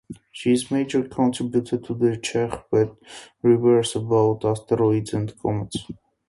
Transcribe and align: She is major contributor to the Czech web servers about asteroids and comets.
She 0.31 0.51
is 0.53 0.71
major 0.71 1.03
contributor 1.07 1.77
to 1.77 1.93
the 1.93 2.17
Czech 2.17 2.65
web 2.71 2.97
servers 3.43 3.95
about 3.95 4.43
asteroids 4.43 5.13
and 5.13 5.37
comets. 5.39 5.77